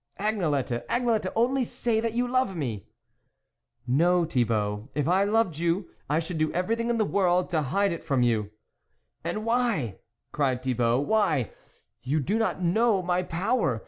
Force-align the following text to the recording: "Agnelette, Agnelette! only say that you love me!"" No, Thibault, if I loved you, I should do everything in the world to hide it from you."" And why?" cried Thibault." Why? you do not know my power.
"Agnelette, 0.19 0.83
Agnelette! 0.87 1.31
only 1.35 1.63
say 1.63 1.99
that 1.99 2.13
you 2.13 2.27
love 2.27 2.55
me!"" 2.55 2.87
No, 3.87 4.25
Thibault, 4.25 4.85
if 4.95 5.07
I 5.07 5.25
loved 5.25 5.59
you, 5.59 5.91
I 6.09 6.17
should 6.17 6.39
do 6.39 6.51
everything 6.53 6.89
in 6.89 6.97
the 6.97 7.05
world 7.05 7.51
to 7.51 7.61
hide 7.61 7.93
it 7.93 8.03
from 8.03 8.23
you."" 8.23 8.49
And 9.23 9.45
why?" 9.45 9.99
cried 10.33 10.63
Thibault." 10.63 11.01
Why? 11.01 11.51
you 12.01 12.19
do 12.19 12.39
not 12.39 12.63
know 12.63 13.03
my 13.03 13.21
power. 13.21 13.79